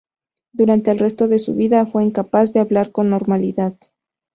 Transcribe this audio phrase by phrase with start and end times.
[0.51, 3.75] Durante el resto de su vida fue incapaz de hablar con normalidad.